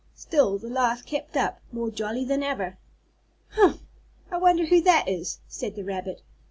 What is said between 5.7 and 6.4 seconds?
the rabbit.